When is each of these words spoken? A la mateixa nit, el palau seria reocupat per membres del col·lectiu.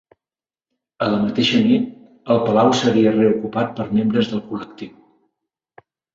A 1.07 1.09
la 1.15 1.19
mateixa 1.25 1.59
nit, 1.65 1.85
el 2.37 2.41
palau 2.47 2.73
seria 2.81 3.13
reocupat 3.19 3.71
per 3.77 3.87
membres 4.01 4.33
del 4.33 4.43
col·lectiu. 4.49 4.99